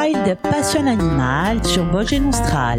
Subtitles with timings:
[0.00, 2.78] Wild Passion Animal sur Vosges Austral.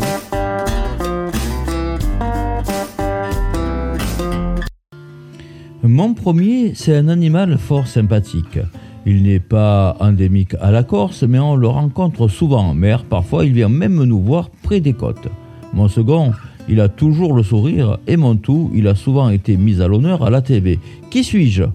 [5.83, 8.57] Mon premier, c'est un animal fort sympathique.
[9.05, 13.03] Il n'est pas endémique à la Corse, mais on le rencontre souvent en mer.
[13.03, 15.27] Parfois, il vient même nous voir près des côtes.
[15.73, 16.31] Mon second,
[16.67, 20.23] il a toujours le sourire et mon tout, il a souvent été mis à l'honneur
[20.23, 20.79] à la TV.
[21.11, 21.65] Qui suis-je?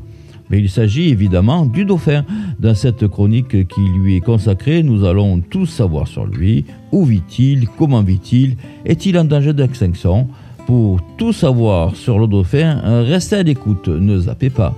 [0.51, 2.25] Mais il s'agit évidemment du dauphin.
[2.59, 6.65] Dans cette chronique qui lui est consacrée, nous allons tout savoir sur lui.
[6.91, 7.69] Où vit-il?
[7.69, 8.57] Comment vit-il?
[8.85, 10.29] Est-il en danger d'extinction?
[10.67, 14.75] Pour tout savoir sur le dauphin, restez à l'écoute, ne zappez pas.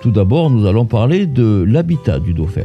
[0.00, 2.64] Tout d'abord, nous allons parler de l'habitat du dauphin.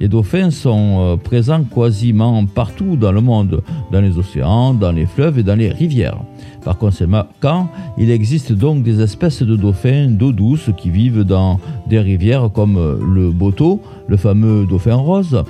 [0.00, 5.06] Les dauphins sont euh, présents quasiment partout dans le monde, dans les océans, dans les
[5.06, 6.18] fleuves et dans les rivières.
[6.62, 12.00] Par conséquent, il existe donc des espèces de dauphins d'eau douce qui vivent dans des
[12.00, 12.76] rivières comme
[13.14, 15.42] le Boto, le fameux dauphin rose,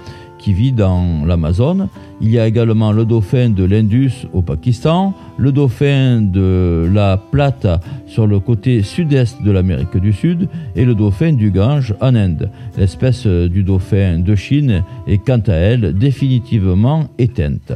[0.44, 1.88] qui vit dans l'Amazone.
[2.20, 7.80] Il y a également le dauphin de l'Indus au Pakistan, le dauphin de la Plata
[8.06, 12.50] sur le côté sud-est de l'Amérique du Sud et le dauphin du Gange en Inde.
[12.76, 17.72] L'espèce du dauphin de Chine est quant à elle définitivement éteinte.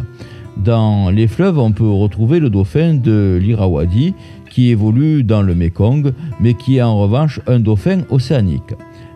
[0.58, 4.12] Dans les fleuves, on peut retrouver le dauphin de l'Irrawaddy
[4.50, 8.74] qui évolue dans le Mekong, mais qui est en revanche un dauphin océanique.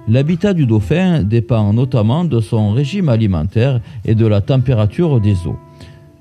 [0.08, 5.58] L'habitat du dauphin dépend notamment de son régime alimentaire et de la température des eaux.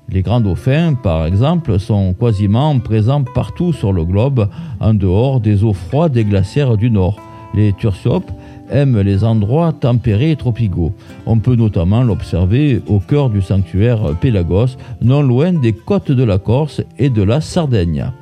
[0.08, 5.64] Les grands dauphins, par exemple, sont quasiment présents partout sur le globe, en dehors des
[5.64, 7.18] eaux froides et glaciaires du nord.
[7.54, 8.30] Les turciopes
[8.70, 10.94] aiment les endroits tempérés et tropicaux.
[11.26, 16.38] On peut notamment l'observer au cœur du sanctuaire Pélagos, non loin des côtes de la
[16.38, 18.12] Corse et de la Sardaigne.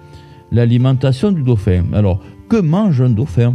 [0.52, 1.84] L'alimentation du dauphin.
[1.92, 3.54] Alors, que mange un dauphin?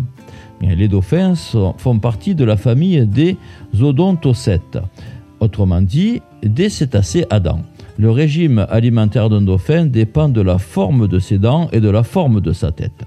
[0.73, 1.33] Les dauphins
[1.77, 3.38] font partie de la famille des
[3.80, 4.80] odontocètes,
[5.39, 7.61] autrement dit des cétacés à dents.
[7.97, 12.04] Le régime alimentaire d'un dauphin dépend de la forme de ses dents et de la
[12.04, 13.05] forme de sa tête.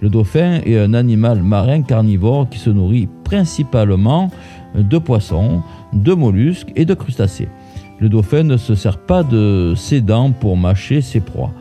[0.00, 4.30] Le dauphin est un animal marin carnivore qui se nourrit principalement
[4.76, 7.48] de poissons, de mollusques et de crustacés.
[7.98, 11.52] Le dauphin ne se sert pas de ses dents pour mâcher ses proies.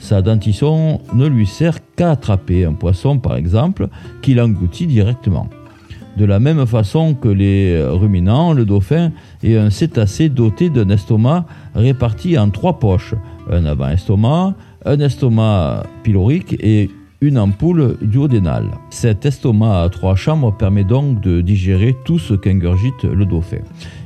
[0.00, 3.88] Sa dentition ne lui sert qu'à attraper un poisson, par exemple,
[4.22, 5.48] qu'il engloutit directement.
[6.16, 9.12] De la même façon que les ruminants, le dauphin
[9.44, 11.44] est un cétacé doté d'un estomac
[11.74, 13.14] réparti en trois poches,
[13.50, 16.90] un avant-estomac, un estomac pylorique et
[17.22, 18.70] une ampoule duodénale.
[18.88, 23.58] Cet estomac à trois chambres permet donc de digérer tout ce qu'ingurgite le dauphin.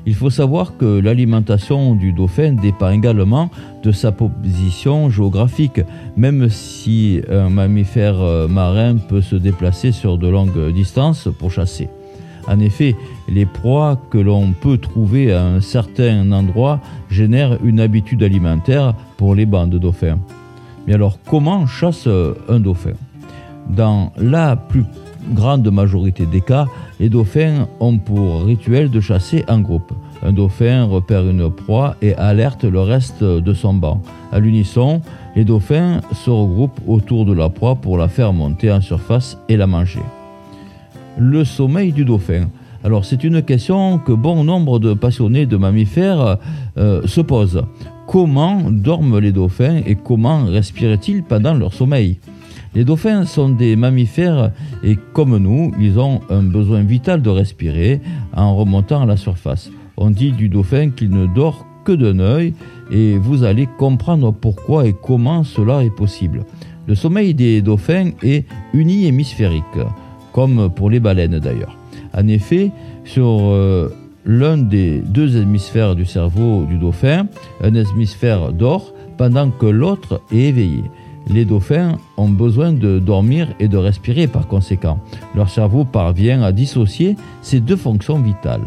[0.05, 3.51] Il faut savoir que l'alimentation du dauphin dépend également
[3.85, 5.81] de sa position géographique,
[6.17, 11.89] même si un mammifère euh, marin peut se déplacer sur de longues distances pour chasser.
[12.49, 12.97] En effet,
[13.29, 19.35] les proies que l'on peut trouver à un certain endroit génèrent une habitude alimentaire pour
[19.35, 20.19] les bandes de dauphins.
[20.87, 22.07] Mais alors, comment chasse
[22.49, 22.93] un dauphin?
[23.69, 24.85] Dans la plus
[25.33, 26.67] grande majorité des cas,
[27.01, 29.93] les dauphins ont pour rituel de chasser en groupe.
[30.23, 34.01] Un dauphin repère une proie et alerte le reste de son banc.
[34.33, 35.03] À l'unisson,
[35.37, 39.57] les dauphins se regroupent autour de la proie pour la faire monter en surface et
[39.57, 40.03] la manger.
[41.19, 42.49] Le sommeil du dauphin.
[42.85, 46.39] Alors c'est une question que bon nombre de passionnés de mammifères
[46.77, 47.63] euh, se posent.
[48.07, 52.19] Comment dorment les dauphins et comment respirent-ils pendant leur sommeil?
[52.75, 54.51] Les dauphins sont des mammifères
[54.83, 58.01] et comme nous, ils ont un besoin vital de respirer
[58.35, 59.71] en remontant à la surface.
[59.97, 62.55] On dit du dauphin qu'il ne dort que d'un œil
[62.91, 66.45] et vous allez comprendre pourquoi et comment cela est possible.
[66.87, 69.65] Le sommeil des dauphins est unihémisphérique,
[70.33, 71.77] comme pour les baleines d'ailleurs.
[72.13, 72.73] En effet,
[73.05, 73.89] sur euh,
[74.27, 77.27] l'un des deux hémisphères du cerveau du dauphin,
[77.63, 80.83] un hémisphère dort pendant que l'autre est éveillé.
[81.29, 84.99] Les dauphins ont besoin de dormir et de respirer par conséquent.
[85.35, 88.65] Leur cerveau parvient à dissocier ces deux fonctions vitales.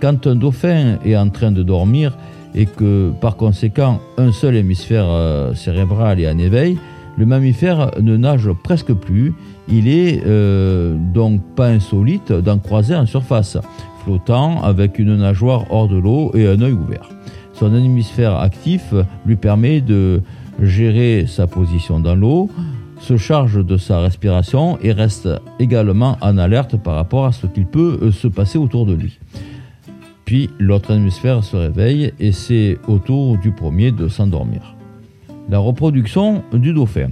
[0.00, 2.16] Quand un dauphin est en train de dormir
[2.54, 6.78] et que par conséquent un seul hémisphère euh, cérébral est en éveil,
[7.16, 9.34] le mammifère ne nage presque plus.
[9.68, 13.56] Il est euh, donc pas insolite d'en croiser en surface
[14.04, 17.08] flottant avec une nageoire hors de l'eau et un œil ouvert.
[17.54, 18.92] Son hémisphère actif
[19.24, 20.22] lui permet de
[20.60, 22.50] gérer sa position dans l'eau,
[23.00, 27.66] se charge de sa respiration et reste également en alerte par rapport à ce qu'il
[27.66, 29.18] peut euh, se passer autour de lui.
[30.24, 34.74] Puis l'autre hémisphère se réveille et c'est au tour du premier de s'endormir.
[35.48, 37.10] La reproduction du dauphin.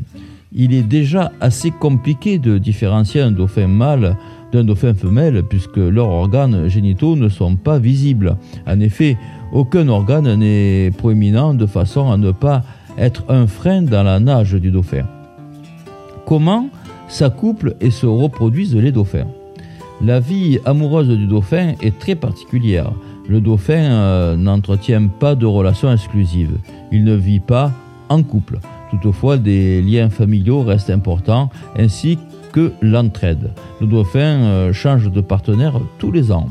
[0.52, 4.16] Il est déjà assez compliqué de différencier un dauphin mâle
[4.52, 8.36] d'un dauphin femelle puisque leurs organes génitaux ne sont pas visibles.
[8.66, 9.16] En effet,
[9.52, 12.62] aucun organe n'est proéminent de façon à ne pas
[12.98, 15.04] être un frein dans la nage du dauphin.
[16.26, 16.68] Comment
[17.08, 19.26] s'accouplent et se reproduisent les dauphins?
[20.02, 22.92] La vie amoureuse du dauphin est très particulière.
[23.28, 26.58] Le dauphin euh, n'entretient pas de relation exclusive.
[26.92, 27.72] Il ne vit pas
[28.08, 28.58] en couple.
[28.90, 32.18] Toutefois, des liens familiaux restent importants ainsi
[32.52, 33.50] que l'entraide.
[33.80, 36.48] Le dauphin euh, change de partenaire tous les ans.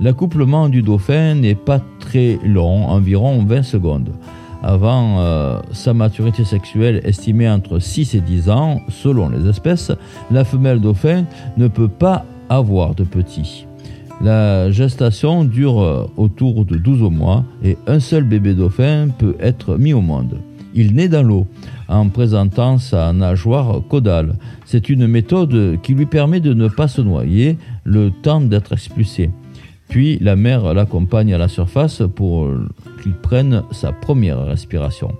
[0.00, 4.10] L'accouplement du dauphin n'est pas très long, environ 20 secondes.
[4.62, 9.92] Avant euh, sa maturité sexuelle estimée entre 6 et 10 ans, selon les espèces,
[10.30, 11.24] la femelle dauphin
[11.56, 13.66] ne peut pas avoir de petits.
[14.22, 19.76] La gestation dure euh, autour de 12 mois et un seul bébé dauphin peut être
[19.76, 20.38] mis au monde.
[20.74, 21.46] Il naît dans l'eau
[21.88, 24.36] en présentant sa nageoire caudale.
[24.64, 29.30] C'est une méthode qui lui permet de ne pas se noyer le temps d'être expulsé.
[29.88, 32.48] Puis la mère l'accompagne à la surface pour
[33.02, 35.12] qu'il prenne sa première respiration.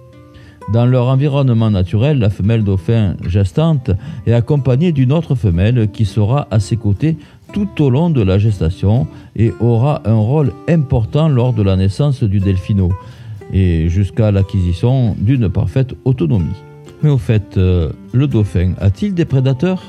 [0.72, 3.92] Dans leur environnement naturel, la femelle dauphin gestante
[4.26, 7.16] est accompagnée d'une autre femelle qui sera à ses côtés
[7.52, 12.24] tout au long de la gestation et aura un rôle important lors de la naissance
[12.24, 12.90] du delphino
[13.52, 16.56] et jusqu'à l'acquisition d'une parfaite autonomie.
[17.02, 19.82] Mais au fait, euh, le dauphin a-t-il des prédateurs?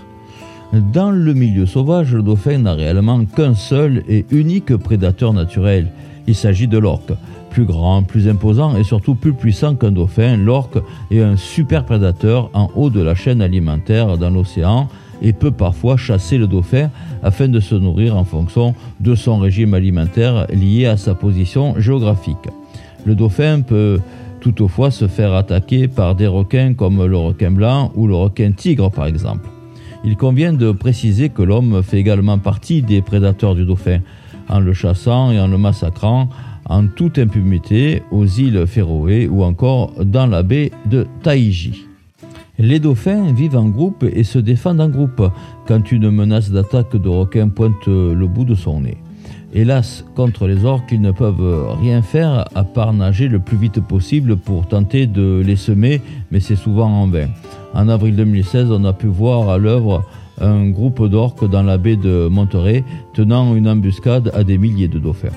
[0.73, 5.91] Dans le milieu sauvage, le dauphin n'a réellement qu'un seul et unique prédateur naturel.
[6.27, 7.13] Il s'agit de l'orque.
[7.49, 10.77] Plus grand, plus imposant et surtout plus puissant qu'un dauphin, l'orque
[11.09, 14.89] est un super prédateur en haut de la chaîne alimentaire dans l'océan
[15.21, 16.91] et peut parfois chasser le dauphin
[17.23, 22.49] afin de se nourrir en fonction de son régime alimentaire lié à sa position géographique.
[23.05, 24.01] Le dauphin peut
[24.41, 28.91] toutefois se faire attaquer par des requins comme le requin blanc ou le requin tigre
[28.91, 29.49] par exemple.
[30.03, 33.99] Il convient de préciser que l'homme fait également partie des prédateurs du dauphin,
[34.49, 36.29] en le chassant et en le massacrant
[36.69, 41.85] en toute impunité aux îles Féroé ou encore dans la baie de Taïji.
[42.59, 45.31] Les dauphins vivent en groupe et se défendent en groupe
[45.67, 48.97] quand une menace d'attaque de requin pointe le bout de son nez.
[49.53, 53.79] Hélas, contre les orques, ils ne peuvent rien faire à part nager le plus vite
[53.79, 56.01] possible pour tenter de les semer,
[56.31, 57.27] mais c'est souvent en vain.
[57.77, 60.03] En avril 2016, on a pu voir à l'œuvre
[60.41, 62.83] un groupe d'orques dans la baie de Monterey
[63.13, 65.35] tenant une embuscade à des milliers de dauphins.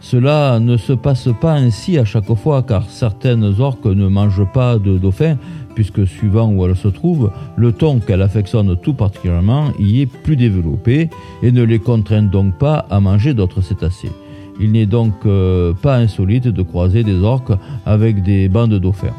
[0.00, 4.76] Cela ne se passe pas ainsi à chaque fois car certaines orques ne mangent pas
[4.78, 5.36] de dauphins
[5.76, 10.34] puisque suivant où elles se trouvent, le ton qu'elles affectionnent tout particulièrement y est plus
[10.34, 11.10] développé
[11.44, 14.10] et ne les contraint donc pas à manger d'autres cétacés.
[14.58, 17.52] Il n'est donc euh, pas insolite de croiser des orques
[17.86, 19.14] avec des bancs de dauphins.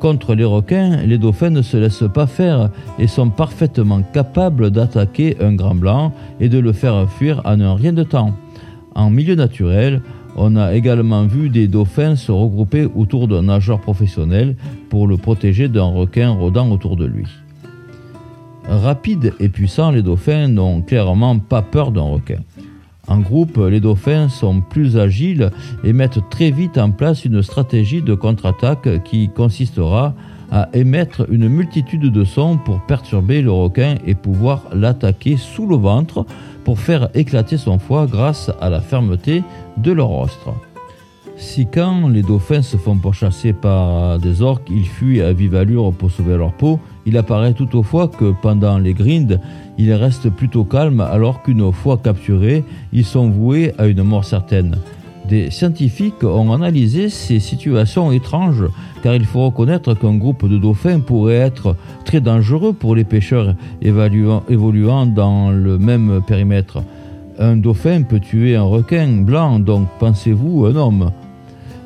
[0.00, 5.36] Contre les requins, les dauphins ne se laissent pas faire et sont parfaitement capables d'attaquer
[5.40, 8.34] un grand blanc et de le faire fuir en un rien de temps.
[8.94, 10.02] En milieu naturel,
[10.36, 14.56] on a également vu des dauphins se regrouper autour d'un nageur professionnel
[14.90, 17.26] pour le protéger d'un requin rôdant autour de lui.
[18.68, 22.38] Rapides et puissants, les dauphins n'ont clairement pas peur d'un requin.
[23.06, 25.50] En groupe, les dauphins sont plus agiles
[25.84, 30.14] et mettent très vite en place une stratégie de contre-attaque qui consistera
[30.50, 35.76] à émettre une multitude de sons pour perturber le requin et pouvoir l'attaquer sous le
[35.76, 36.24] ventre
[36.64, 39.42] pour faire éclater son foie grâce à la fermeté
[39.76, 40.54] de leur rostre.
[41.36, 45.92] Si quand les dauphins se font pourchasser par des orques, ils fuient à vive allure
[45.92, 49.40] pour sauver leur peau, il apparaît toutefois que pendant les grindes,
[49.78, 54.76] ils restent plutôt calmes alors qu'une fois capturés, ils sont voués à une mort certaine.
[55.28, 58.64] Des scientifiques ont analysé ces situations étranges
[59.02, 63.54] car il faut reconnaître qu'un groupe de dauphins pourrait être très dangereux pour les pêcheurs
[63.80, 66.82] évoluant dans le même périmètre.
[67.38, 71.10] Un dauphin peut tuer un requin blanc, donc pensez-vous un homme?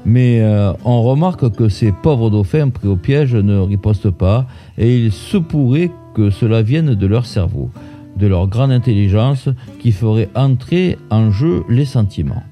[0.07, 4.99] Mais euh, on remarque que ces pauvres dauphins pris au piège ne ripostent pas et
[4.99, 7.71] il se pourrait que cela vienne de leur cerveau,
[8.17, 9.49] de leur grande intelligence
[9.81, 12.43] qui ferait entrer en jeu les sentiments.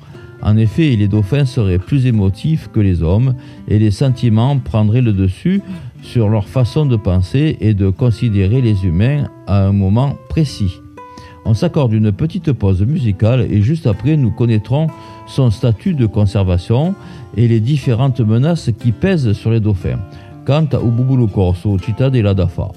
[0.42, 3.34] En effet, les dauphins seraient plus émotifs que les hommes
[3.68, 5.62] et les sentiments prendraient le dessus
[6.02, 10.80] sur leur façon de penser et de considérer les humains à un moment précis.
[11.48, 14.88] On s'accorde une petite pause musicale et juste après nous connaîtrons
[15.28, 16.96] son statut de conservation
[17.36, 20.00] et les différentes menaces qui pèsent sur les dauphins.
[20.44, 22.72] Quant à Ububulu Corso, Città della Dafa.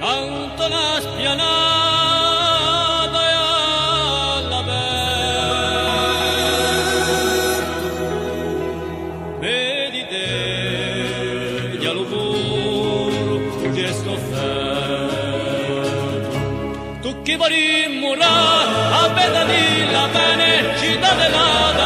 [0.00, 1.48] canto la espianada
[3.30, 5.62] y a la ver
[9.40, 10.28] medité
[11.82, 13.10] y al humor
[13.74, 14.52] que esto fue
[17.02, 18.68] tú que morir morar
[19.00, 19.44] a ver la
[19.96, 21.77] la felicidad de la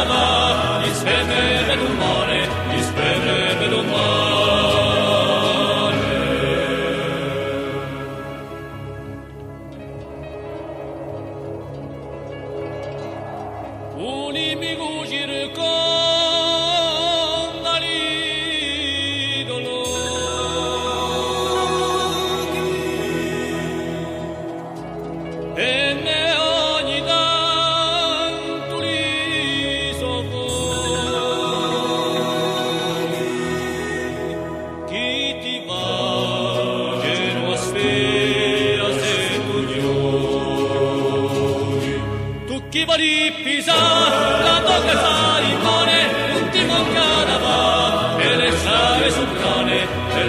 [14.33, 15.82] لمغوجركم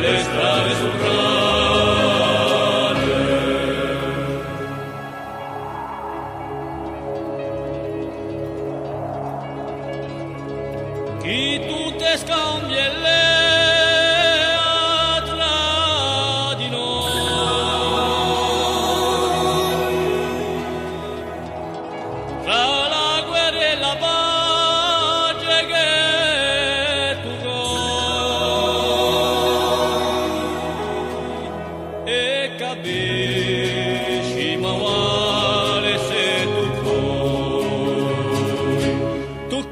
[0.05, 1.04] eres traves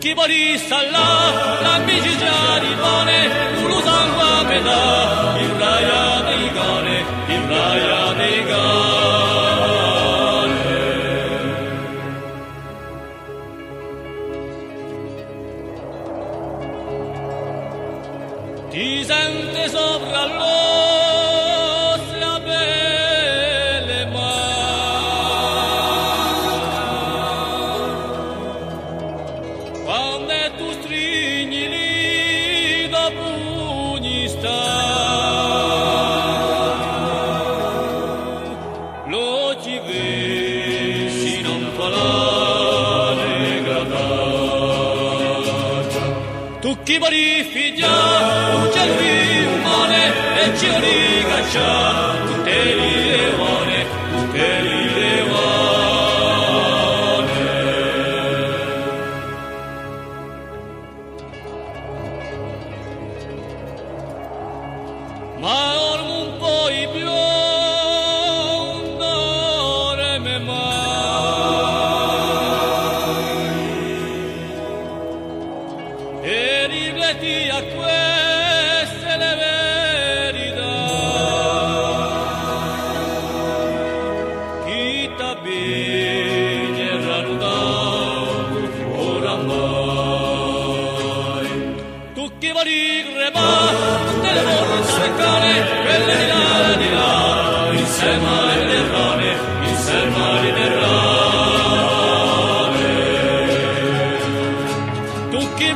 [0.02, 3.18] Chi barista là, la bigigiari bone,
[3.62, 9.31] uno sangue a metà, il raia dei gone, il raia dei gone.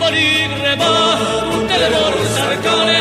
[0.06, 1.18] morir rebar,
[1.52, 2.95] un teledor, un sarcone,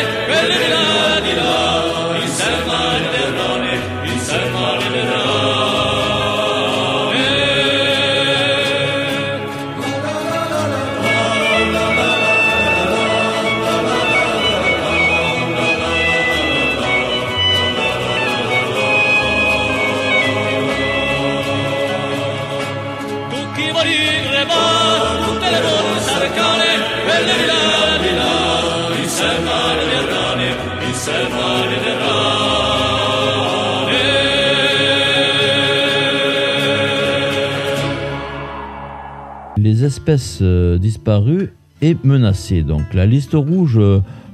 [39.86, 42.64] espèces euh, disparues et menacées.
[42.64, 43.80] Donc la liste rouge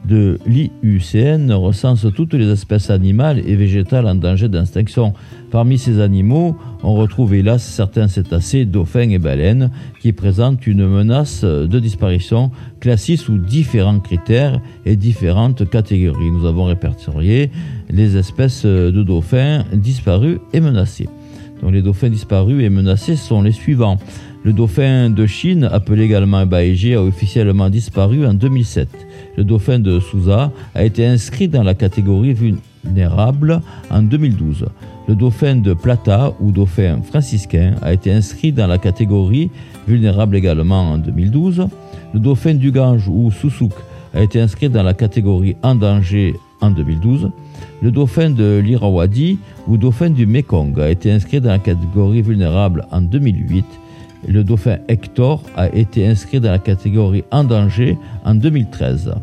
[0.06, 5.14] de l'IUCN recense toutes les espèces animales et végétales en danger d'extinction.
[5.52, 9.70] Parmi ces animaux, on retrouve hélas certains cétacés, dauphins et baleines
[10.00, 16.32] qui présentent une menace de disparition classée sous différents critères et différentes catégories.
[16.32, 17.52] Nous avons répertorié
[17.90, 21.10] les espèces de dauphins disparues et menacées.
[21.62, 24.00] Donc les dauphins disparus et menacés sont les suivants.
[24.44, 28.90] Le dauphin de Chine, appelé également baïgé, a officiellement disparu en 2007.
[29.38, 34.66] Le dauphin de Souza a été inscrit dans la catégorie vulnérable en 2012.
[35.08, 39.52] Le dauphin de Plata ou dauphin franciscain a été inscrit dans la catégorie
[39.88, 41.68] vulnérable également en 2012.
[42.16, 43.74] Le dauphin du Gange ou Sousouk
[44.16, 47.30] a été inscrit dans la catégorie en danger en 2012.
[47.84, 52.88] Le dauphin de l'Irrawaddy ou dauphin du Mekong a été inscrit dans la catégorie vulnérable
[52.92, 53.66] en 2008.
[54.28, 59.13] Le dauphin Hector a été inscrit dans la catégorie en danger en 2013.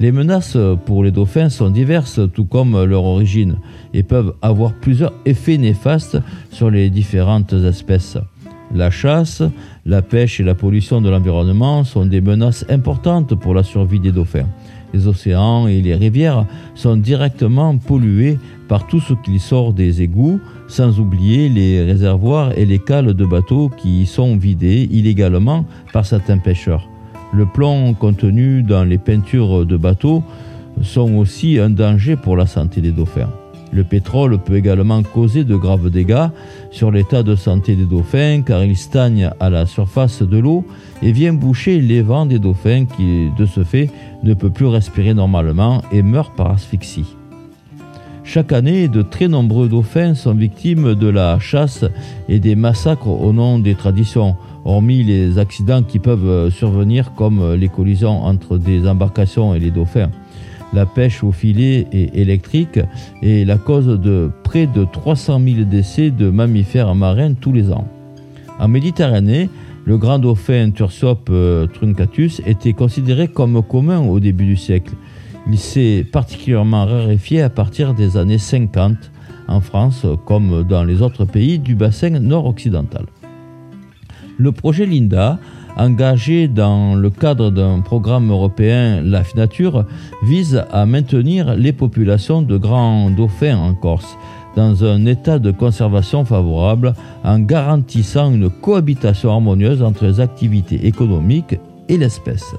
[0.00, 3.56] Les menaces pour les dauphins sont diverses, tout comme leur origine,
[3.94, 6.18] et peuvent avoir plusieurs effets néfastes
[6.50, 8.18] sur les différentes espèces.
[8.74, 9.42] La chasse,
[9.84, 14.12] la pêche et la pollution de l'environnement sont des menaces importantes pour la survie des
[14.12, 14.48] dauphins.
[14.94, 18.38] Les océans et les rivières sont directement pollués
[18.72, 23.26] par tout ce qui sort des égouts, sans oublier les réservoirs et les cales de
[23.26, 26.88] bateaux qui y sont vidés illégalement par certains pêcheurs.
[27.34, 30.22] Le plomb contenu dans les peintures de bateaux
[30.80, 33.28] sont aussi un danger pour la santé des dauphins.
[33.72, 36.30] Le pétrole peut également causer de graves dégâts
[36.70, 40.64] sur l'état de santé des dauphins car il stagne à la surface de l'eau
[41.02, 43.90] et vient boucher les vents des dauphins qui, de ce fait,
[44.22, 47.16] ne peut plus respirer normalement et meurt par asphyxie.
[48.24, 51.84] Chaque année, de très nombreux dauphins sont victimes de la chasse
[52.28, 57.68] et des massacres au nom des traditions, hormis les accidents qui peuvent survenir comme les
[57.68, 60.10] collisions entre des embarcations et les dauphins.
[60.72, 62.80] La pêche au filet et électrique
[63.22, 67.86] est la cause de près de 300 000 décès de mammifères marins tous les ans.
[68.58, 69.50] En Méditerranée,
[69.84, 74.94] le grand dauphin Tursope euh, truncatus était considéré comme commun au début du siècle.
[75.50, 78.96] Il s'est particulièrement raréfié à partir des années 50
[79.48, 83.06] en France comme dans les autres pays du bassin nord-occidental.
[84.38, 85.38] Le projet Linda,
[85.76, 89.84] engagé dans le cadre d'un programme européen La Nature,
[90.22, 94.16] vise à maintenir les populations de grands dauphins en Corse
[94.56, 101.58] dans un état de conservation favorable en garantissant une cohabitation harmonieuse entre les activités économiques
[101.88, 102.54] et l'espèce.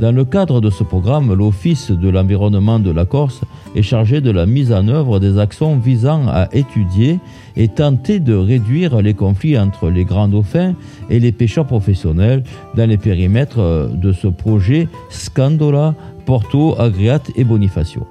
[0.00, 3.42] Dans le cadre de ce programme, l'Office de l'environnement de la Corse
[3.76, 7.20] est chargé de la mise en œuvre des actions visant à étudier
[7.54, 10.74] et tenter de réduire les conflits entre les grands dauphins
[11.10, 12.42] et les pêcheurs professionnels
[12.74, 15.94] dans les périmètres de ce projet Scandola,
[16.26, 18.04] Porto, Agriate et Bonifacio.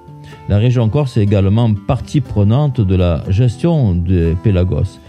[0.47, 4.99] La région Corse est également partie prenante de la gestion des Pélagos.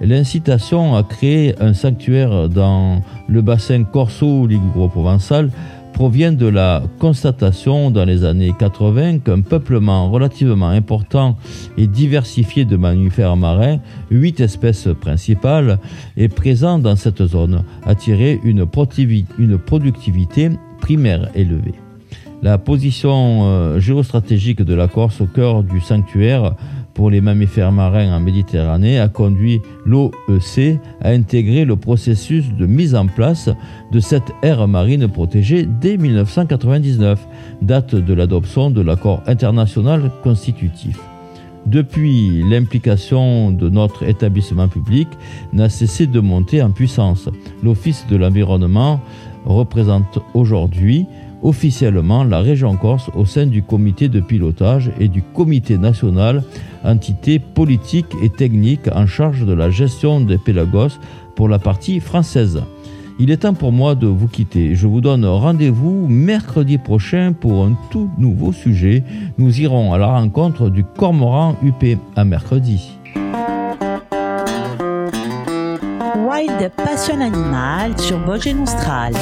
[0.00, 5.50] L'incitation à créer un sanctuaire dans le bassin corso-liguro-provençal
[5.94, 11.38] provient de la constatation dans les années 80 qu'un peuplement relativement important
[11.78, 13.78] et diversifié de mammifères marins,
[14.10, 15.78] huit espèces principales,
[16.16, 18.66] est présent dans cette zone, attiré une,
[19.38, 21.74] une productivité primaire élevée.
[22.42, 26.56] La position euh, géostratégique de la Corse au cœur du sanctuaire
[26.94, 32.94] pour les mammifères marins en Méditerranée a conduit l'OEC à intégrer le processus de mise
[32.94, 33.50] en place
[33.92, 37.26] de cette aire marine protégée dès 1999,
[37.62, 40.98] date de l'adoption de l'accord international constitutif.
[41.66, 45.08] Depuis, l'implication de notre établissement public
[45.52, 47.28] n'a cessé de monter en puissance.
[47.62, 49.00] L'Office de l'environnement
[49.46, 51.06] représente aujourd'hui
[51.44, 56.42] officiellement la région Corse au sein du comité de pilotage et du comité national,
[56.82, 60.98] entité politique et technique en charge de la gestion des Pélagos
[61.36, 62.62] pour la partie française.
[63.20, 64.74] Il est temps pour moi de vous quitter.
[64.74, 69.04] Je vous donne rendez-vous mercredi prochain pour un tout nouveau sujet.
[69.38, 71.96] Nous irons à la rencontre du cormoran UP.
[72.16, 72.98] À mercredi.
[76.28, 79.14] Wild Passion Animal sur Vosges Austral.